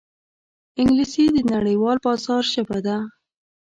[0.79, 2.97] انګلیسي د نړیوال بازار ژبه ده